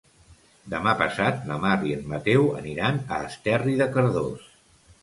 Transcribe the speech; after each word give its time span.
Demà 0.73 0.93
passat 1.01 1.45
na 1.51 1.57
Mar 1.65 1.75
i 1.91 1.95
en 1.99 2.09
Mateu 2.15 2.49
aniran 2.63 2.99
a 3.15 3.21
Esterri 3.31 3.79
de 3.85 3.93
Cardós. 3.99 4.53